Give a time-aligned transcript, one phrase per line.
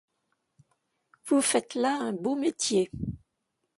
[1.27, 2.89] Vous faites là un beau métier!